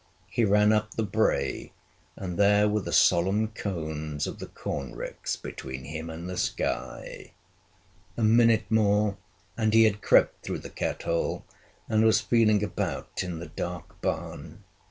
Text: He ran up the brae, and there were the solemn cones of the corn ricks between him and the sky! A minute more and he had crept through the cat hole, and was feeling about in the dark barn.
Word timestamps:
He 0.31 0.43
ran 0.45 0.73
up 0.73 0.95
the 0.95 1.03
brae, 1.03 1.71
and 2.15 2.35
there 2.39 2.67
were 2.67 2.81
the 2.81 2.91
solemn 2.91 3.49
cones 3.49 4.25
of 4.25 4.39
the 4.39 4.47
corn 4.47 4.95
ricks 4.95 5.35
between 5.35 5.83
him 5.83 6.09
and 6.09 6.27
the 6.27 6.37
sky! 6.39 7.33
A 8.17 8.23
minute 8.23 8.65
more 8.71 9.17
and 9.55 9.75
he 9.75 9.83
had 9.83 10.01
crept 10.01 10.43
through 10.43 10.57
the 10.57 10.71
cat 10.71 11.03
hole, 11.03 11.45
and 11.87 12.03
was 12.03 12.19
feeling 12.19 12.63
about 12.63 13.21
in 13.21 13.37
the 13.37 13.49
dark 13.49 14.01
barn. 14.01 14.63